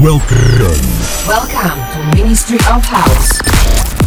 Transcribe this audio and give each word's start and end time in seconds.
Welcome. 0.00 0.80
Welcome 1.28 1.76
to 1.92 2.16
Ministry 2.16 2.56
of 2.72 2.82
House 2.82 3.36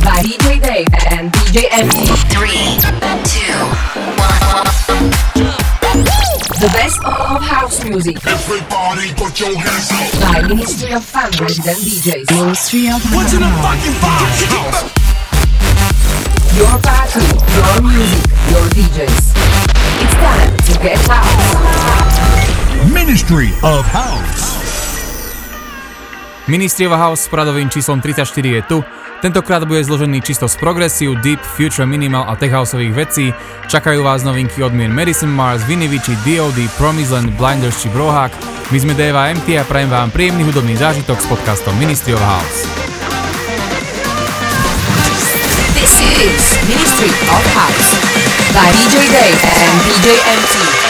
by 0.02 0.24
DJ 0.26 0.60
Dave 0.60 0.88
and 1.12 1.32
DJ 1.32 1.70
MT. 1.70 2.10
Three, 2.34 2.82
two, 3.30 3.54
one. 4.18 5.14
The 6.58 6.70
best 6.74 6.98
of 7.06 7.44
house 7.44 7.84
music. 7.84 8.18
Everybody 8.26 9.14
put 9.14 9.40
your 9.40 9.56
hands 9.56 9.92
up. 9.94 10.34
By 10.34 10.42
Ministry 10.48 10.94
of 10.94 11.06
Fun 11.06 11.30
Resident 11.40 11.78
DJs. 11.78 12.26
Ministry 12.42 12.88
of 12.88 12.98
House. 12.98 13.14
What's 13.14 13.34
in 13.34 13.42
the 13.42 13.54
fucking 13.62 13.94
box? 14.02 14.42
Your 16.58 16.74
party, 16.82 17.22
your 17.54 17.82
music, 17.86 18.26
your 18.50 18.66
DJs. 18.74 19.30
It's 20.02 20.16
time 20.18 20.58
to 20.58 20.74
get 20.82 20.98
house. 21.06 21.54
Ministry 22.92 23.50
of 23.62 23.86
House. 23.86 24.53
Ministry 26.44 26.92
of 26.92 27.00
House 27.00 27.24
s 27.24 27.32
poradovým 27.32 27.72
číslom 27.72 28.04
34 28.04 28.28
je 28.44 28.62
tu. 28.68 28.84
Tentokrát 29.24 29.64
bude 29.64 29.80
zložený 29.80 30.20
čisto 30.20 30.52
z 30.52 30.60
progresiu, 30.60 31.16
deep, 31.24 31.40
future, 31.40 31.88
minimal 31.88 32.28
a 32.28 32.36
tech 32.36 32.52
houseových 32.52 32.92
vecí. 32.92 33.32
Čakajú 33.72 34.04
vás 34.04 34.28
novinky 34.28 34.60
od 34.60 34.76
mien 34.76 34.92
Madison 34.92 35.32
Mars, 35.32 35.64
Vinivici, 35.64 36.12
DOD, 36.28 36.60
Promisland, 36.76 37.32
Blinders 37.40 37.80
či 37.80 37.88
Brohak. 37.96 38.36
My 38.76 38.78
sme 38.84 38.92
Deva 38.92 39.32
MT 39.32 39.56
a 39.56 39.64
prajem 39.64 39.88
vám 39.88 40.12
príjemný 40.12 40.44
hudobný 40.44 40.76
zážitok 40.76 41.16
s 41.24 41.26
podcastom 41.32 41.72
Ministry 41.80 42.12
of 42.12 42.20
House. 42.20 42.68
This 45.80 45.96
is 46.20 46.44
Ministry 46.68 47.12
of 47.32 47.44
House 47.56 47.90
by 48.52 48.68
DJ 48.84 49.00
Dave 49.16 49.40
and 49.48 49.76
DJ 49.88 50.08
MT. 50.28 50.83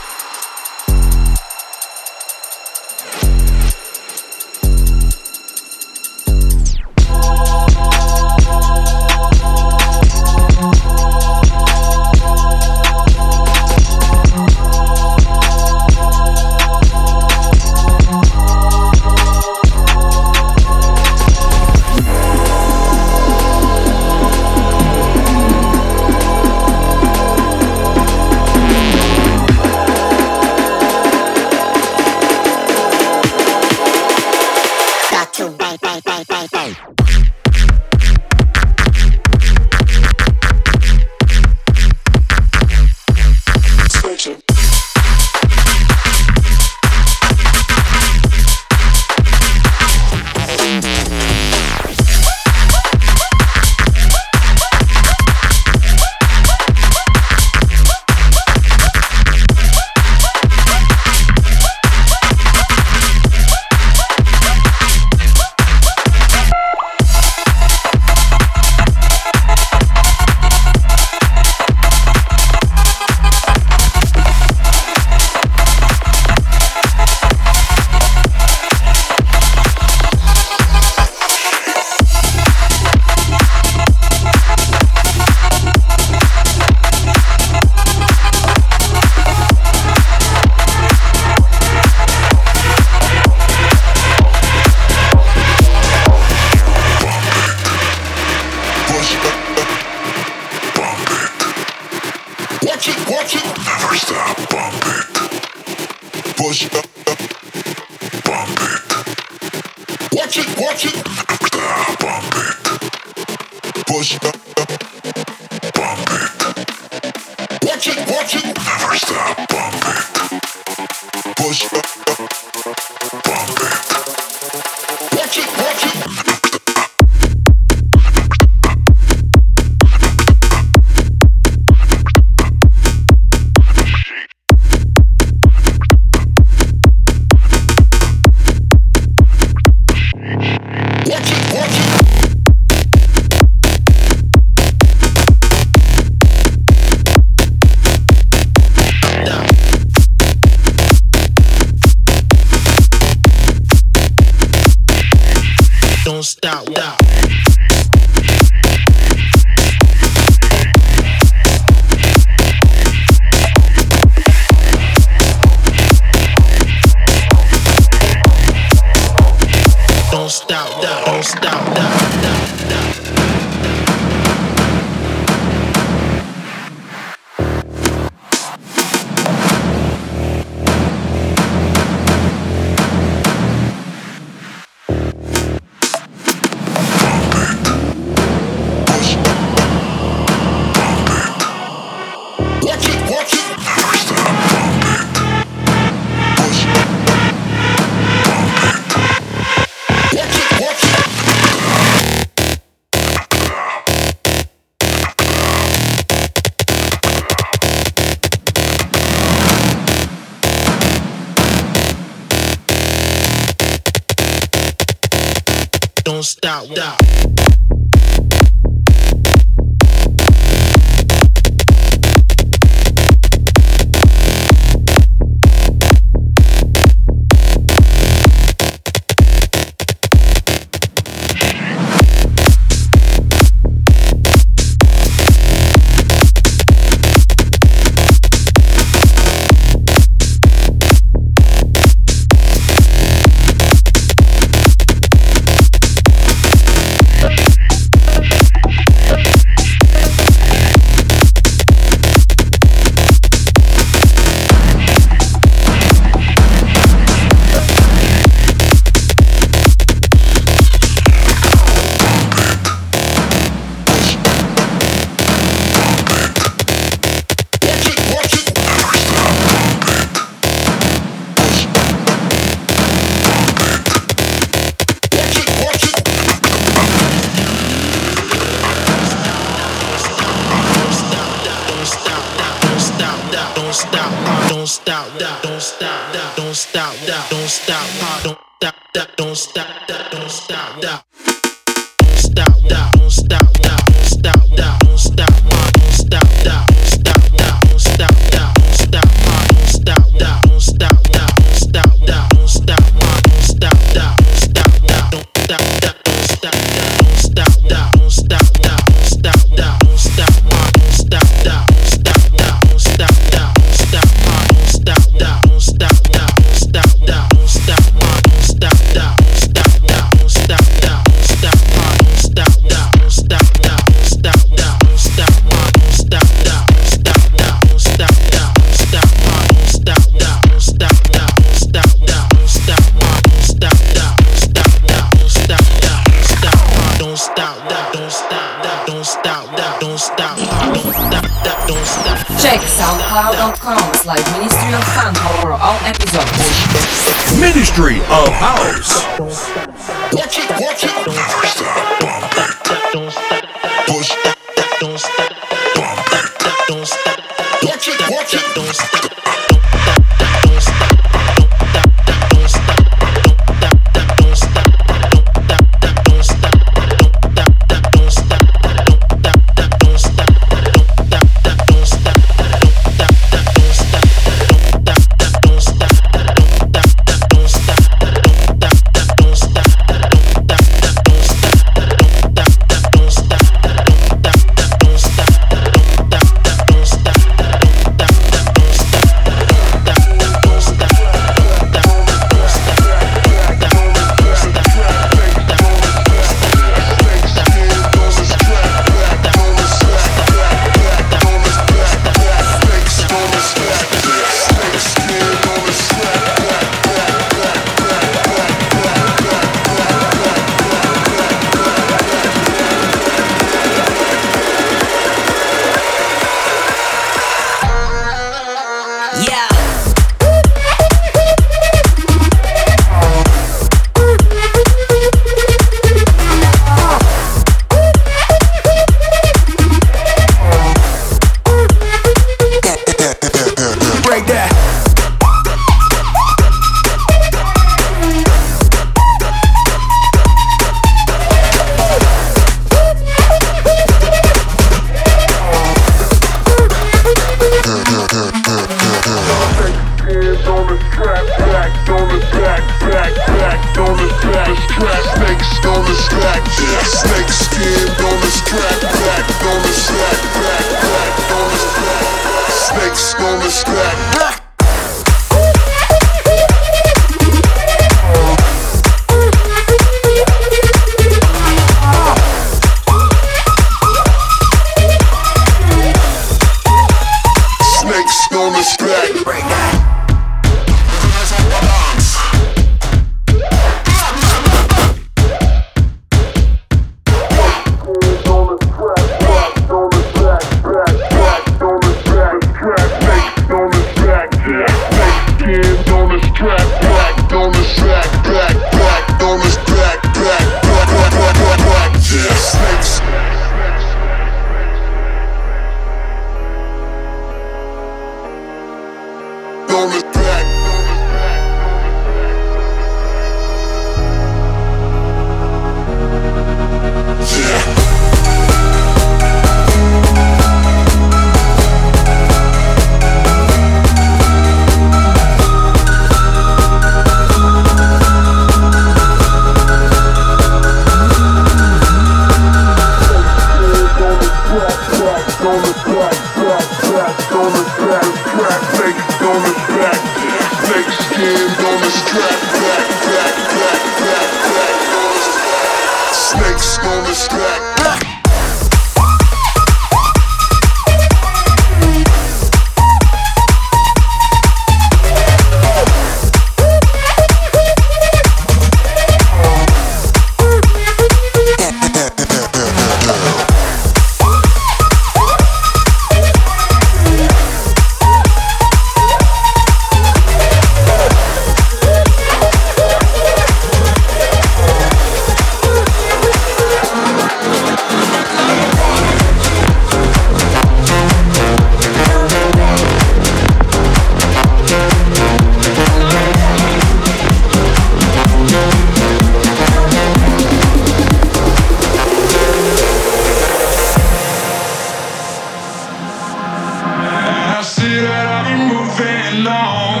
moving 598.98 599.46
on, 599.46 600.00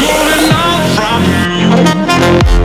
Moving 0.00 0.52
on 0.52 0.80
from 0.96 1.20
you. 2.56 2.61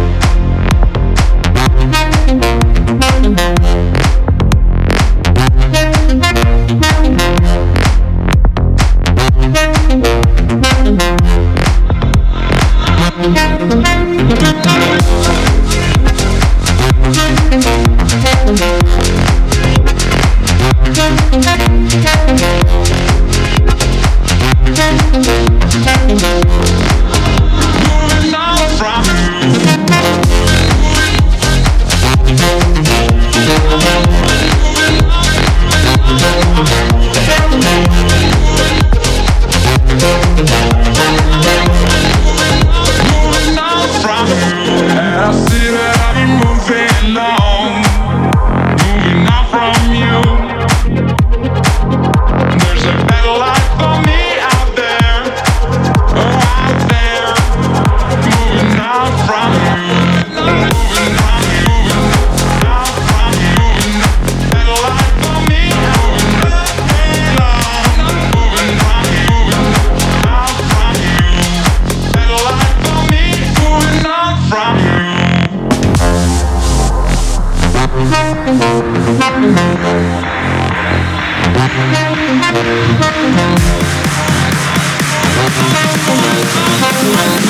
Thank 87.09 87.41
you. 87.41 87.46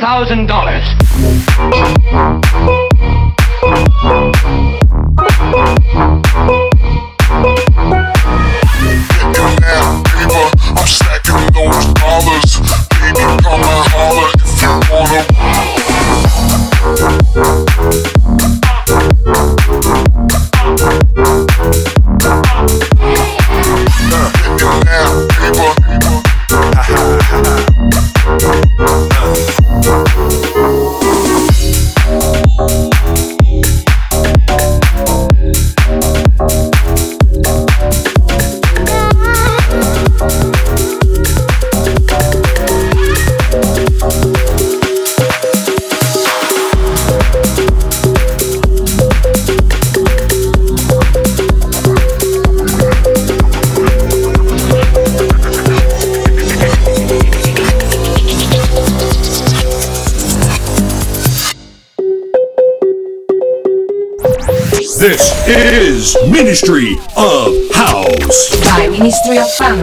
$10,000. 0.00 2.79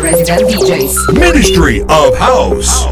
resident 0.02 0.50
DJs. 0.50 1.14
Ministry 1.20 1.82
of 1.82 2.18
House. 2.18 2.86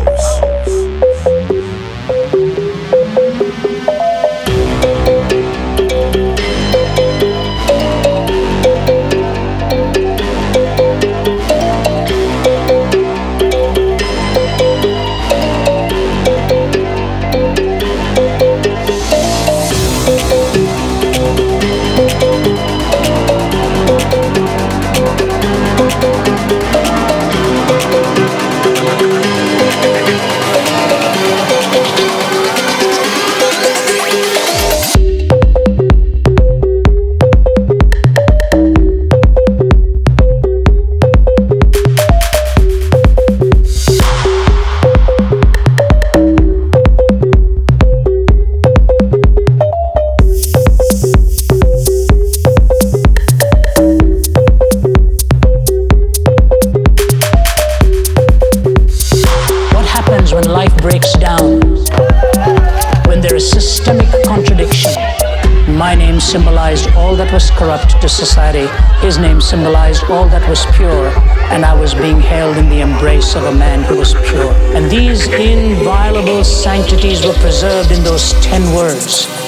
His 69.06 69.20
name 69.20 69.40
symbolized 69.40 70.06
all 70.06 70.28
that 70.30 70.50
was 70.50 70.66
pure, 70.76 71.10
and 71.54 71.64
I 71.64 71.80
was 71.80 71.94
being 71.94 72.20
held 72.20 72.58
in 72.58 72.70
the 72.70 72.82
embrace 72.82 73.36
of 73.36 73.44
a 73.44 73.52
man 73.52 73.84
who 73.84 73.98
was 73.98 74.16
pure. 74.16 74.52
And 74.76 74.90
these 74.90 75.28
inviolable 75.28 76.44
sanctities 76.44 77.24
were 77.24 77.34
preserved 77.34 77.92
in 77.92 78.04
those 78.04 78.34
ten 78.42 78.64
words. 78.76 79.45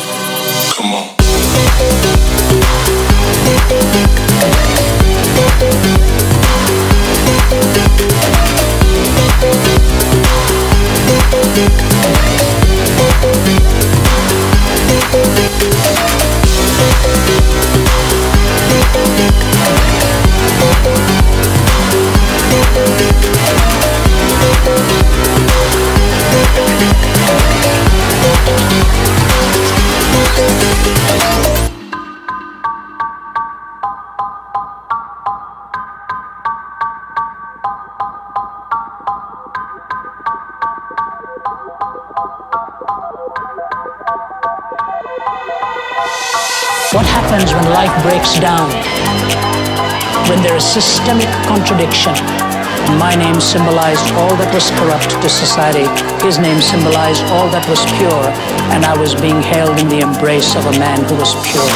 to 55.27 55.33
society, 55.33 55.83
his 56.25 56.39
name 56.39 56.61
symbolized 56.61 57.23
all 57.25 57.49
that 57.49 57.67
was 57.67 57.83
pure, 57.99 58.27
and 58.71 58.85
I 58.85 58.95
was 58.97 59.13
being 59.15 59.41
held 59.41 59.77
in 59.79 59.89
the 59.89 59.99
embrace 59.99 60.55
of 60.55 60.65
a 60.65 60.71
man 60.79 61.03
who 61.03 61.15
was 61.15 61.35
pure. 61.43 61.67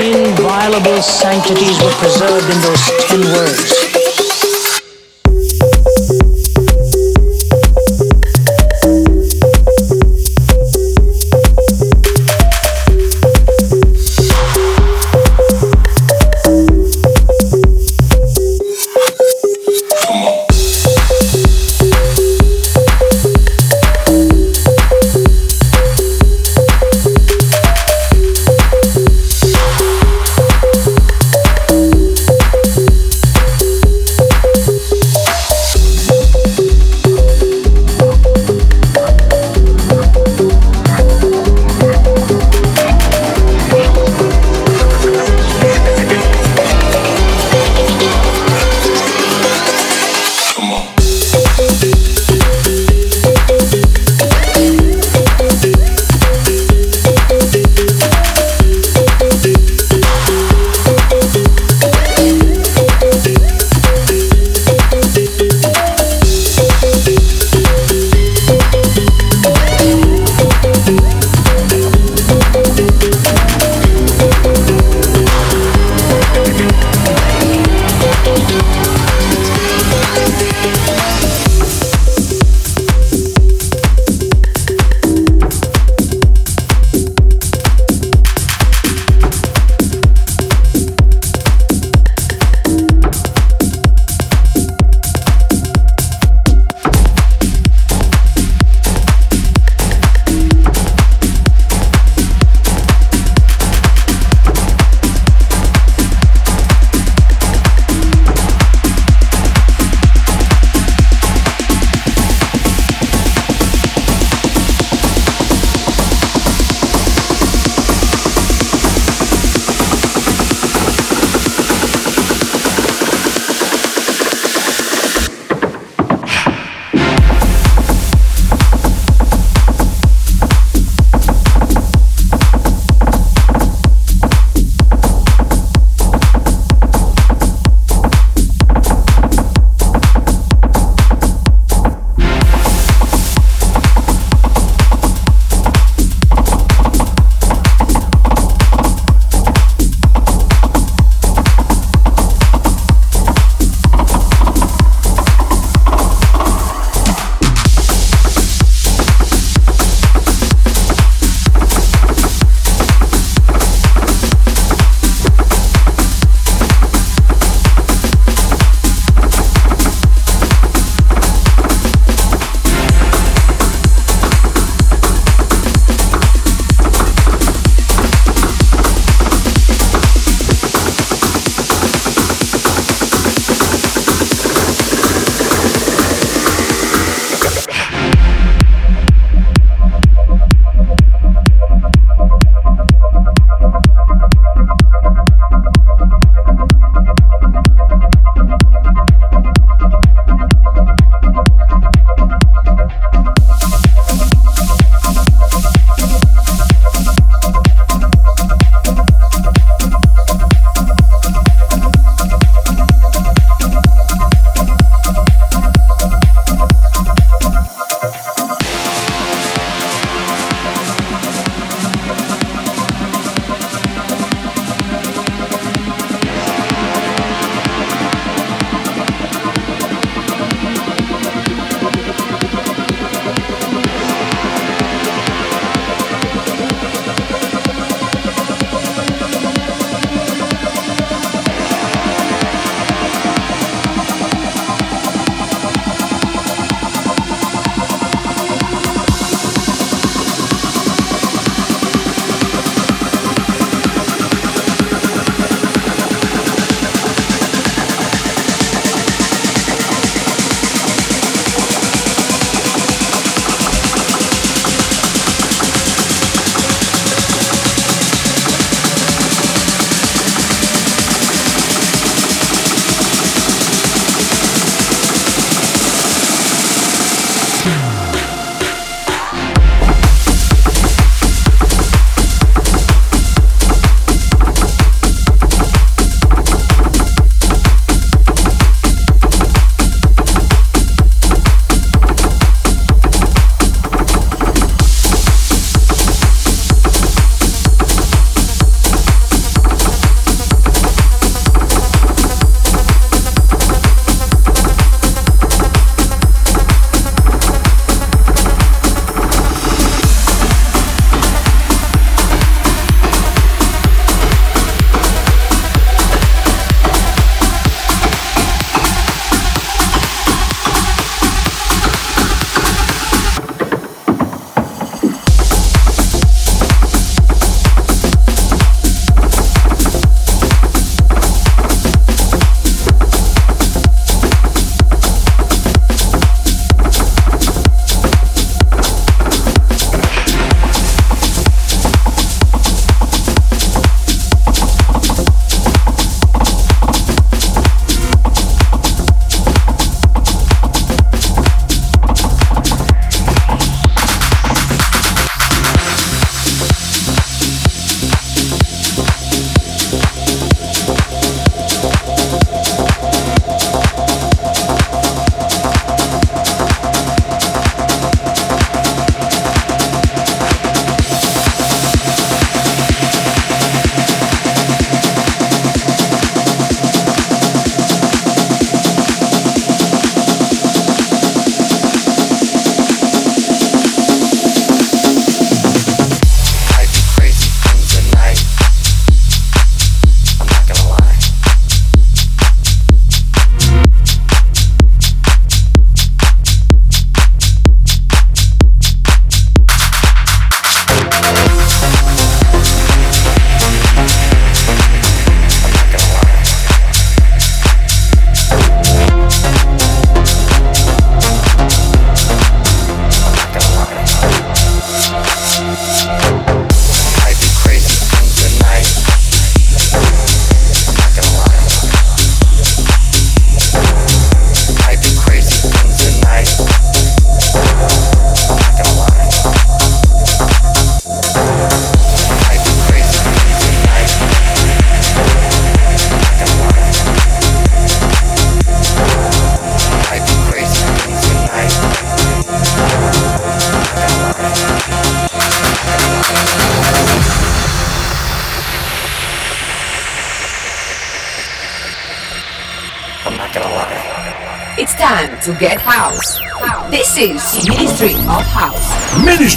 inviolable 0.00 1.02
sanctities 1.02 1.78
were 1.82 1.90
preserved 1.98 2.48
in 2.50 2.60
those 2.62 2.84
ten 3.06 3.20
words. 3.34 4.09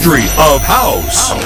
history 0.03 0.27
of 0.37 0.61
house. 0.61 1.42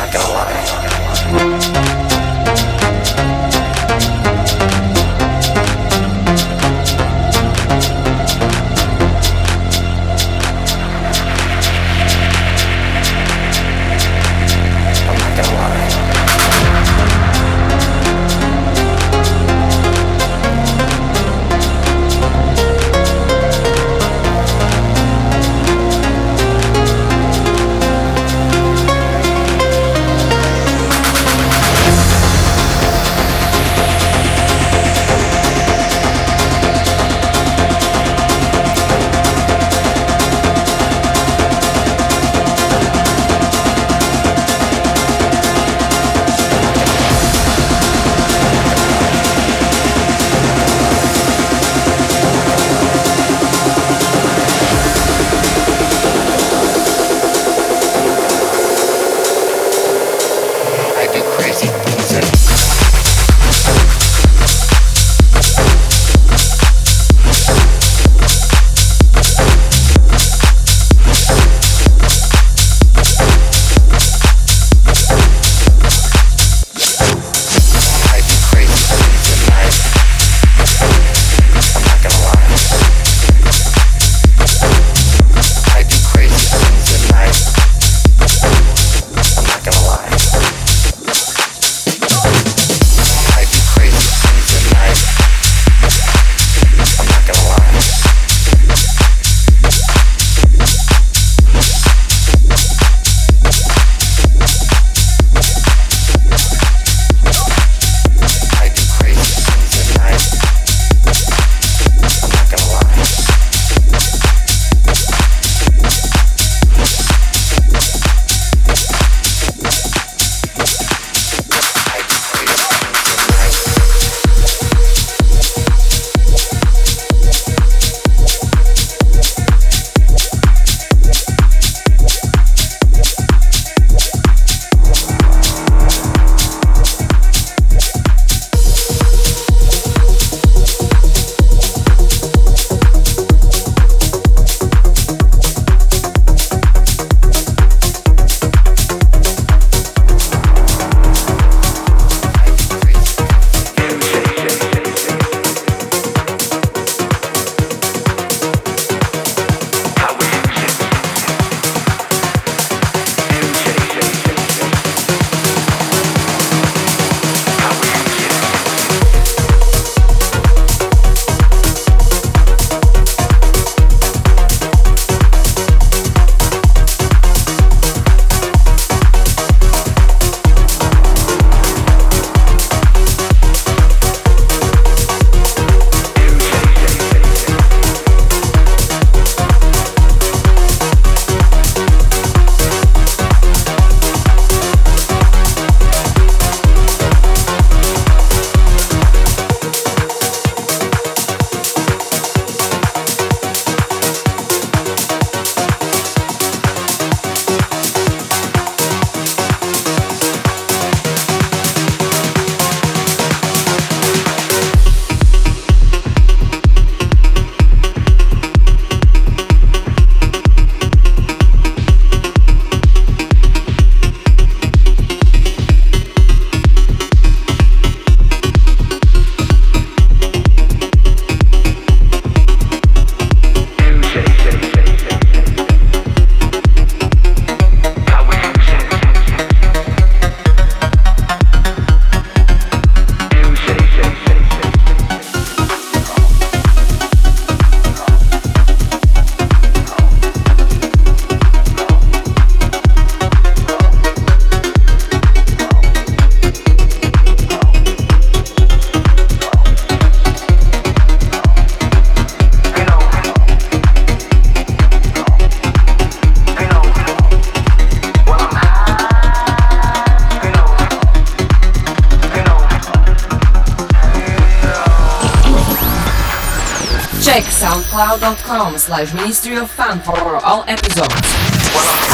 slash 278.88 279.14
Ministry 279.14 279.58
of 279.58 279.70
Fun 279.70 280.00
for 280.00 280.16
all 280.46 280.64
episodes. 280.66 281.14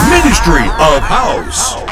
Ministry 0.09 0.65
of 0.65 1.03
House. 1.03 1.82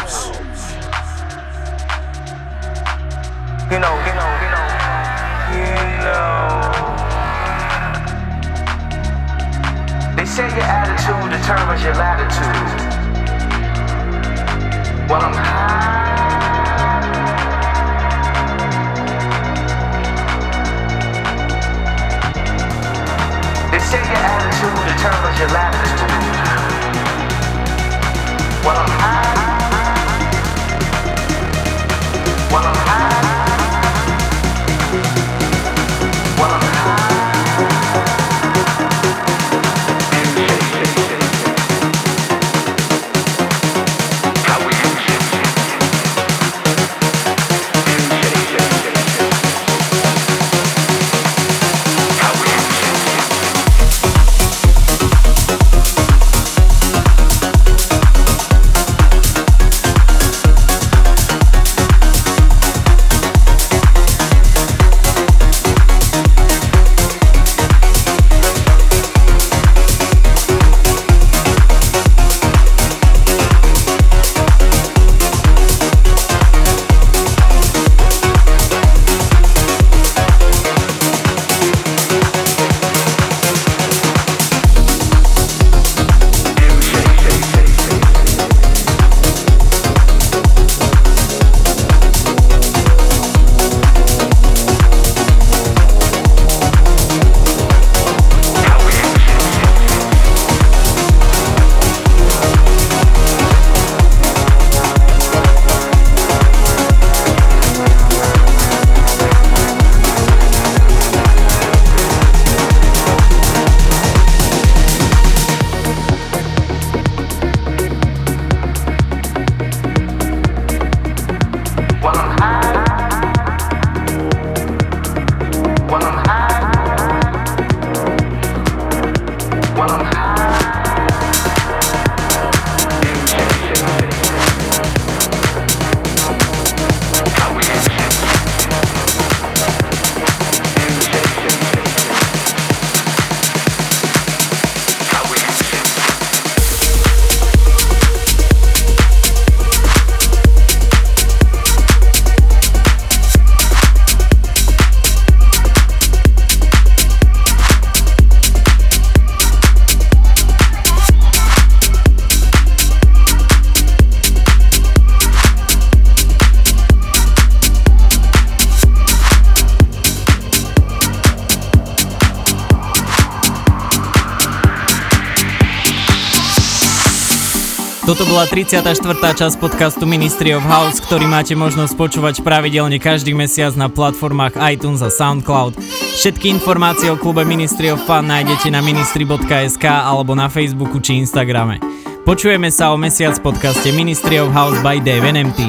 Bola 178.42 178.58
34. 178.58 179.38
časť 179.38 179.56
podcastu 179.62 180.10
Ministry 180.10 180.58
of 180.58 180.66
House, 180.66 180.98
ktorý 180.98 181.30
máte 181.30 181.54
možnosť 181.54 181.94
počúvať 181.94 182.36
pravidelne 182.42 182.98
každý 182.98 183.38
mesiac 183.38 183.70
na 183.78 183.86
platformách 183.86 184.58
iTunes 184.66 185.06
a 185.06 185.14
SoundCloud. 185.14 185.78
Všetky 186.18 186.50
informácie 186.50 187.14
o 187.14 187.22
klube 187.22 187.46
Ministry 187.46 187.94
of 187.94 188.02
Fun 188.10 188.26
nájdete 188.26 188.74
na 188.74 188.82
ministry.sk 188.82 189.86
alebo 189.86 190.34
na 190.34 190.50
Facebooku 190.50 190.98
či 190.98 191.22
Instagrame. 191.22 191.78
Počujeme 192.26 192.74
sa 192.74 192.89
o 192.89 192.98
mesiac 192.98 193.38
v 193.38 193.46
podcaste 193.46 193.94
Ministry 193.94 194.42
of 194.42 194.50
House 194.58 194.82
by 194.82 194.98
Dave 194.98 195.22
NMT. 195.22 195.62